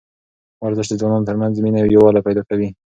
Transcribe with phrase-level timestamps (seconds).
[0.63, 2.69] ورزش د ځوانانو ترمنځ مینه او یووالی پیدا کوي.